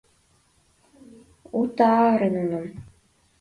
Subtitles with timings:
[1.59, 2.65] Ута-аре нуным!